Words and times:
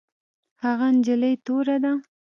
هغه 0.63 0.87
نجلۍ 0.95 1.33
توره 1.45 1.77
ده 1.83 1.93